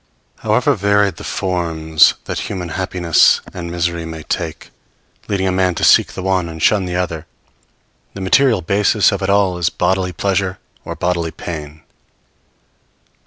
However 0.39 0.73
varied 0.73 1.17
the 1.17 1.23
forms 1.23 2.15
that 2.25 2.49
human 2.49 2.69
happiness 2.69 3.39
and 3.53 3.69
misery 3.69 4.03
may 4.03 4.23
take, 4.23 4.71
leading 5.27 5.47
a 5.47 5.51
man 5.51 5.75
to 5.75 5.83
seek 5.83 6.13
the 6.13 6.23
one 6.23 6.49
and 6.49 6.59
shun 6.59 6.85
the 6.85 6.95
other, 6.95 7.27
the 8.15 8.21
material 8.21 8.63
basis 8.63 9.11
of 9.11 9.21
it 9.21 9.29
all 9.29 9.59
is 9.59 9.69
bodily 9.69 10.11
pleasure 10.11 10.57
or 10.85 10.95
bodily 10.95 11.29
pain. 11.29 11.83